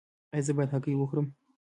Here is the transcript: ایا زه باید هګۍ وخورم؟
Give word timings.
ایا 0.33 0.45
زه 0.45 0.51
باید 0.55 0.73
هګۍ 0.73 0.93
وخورم؟ 0.95 1.27